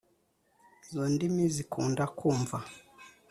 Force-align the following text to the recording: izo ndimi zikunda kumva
izo 0.83 1.01
ndimi 1.13 1.43
zikunda 1.55 2.03
kumva 2.17 2.57